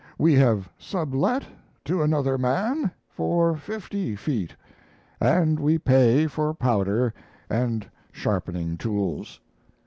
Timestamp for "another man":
2.01-2.89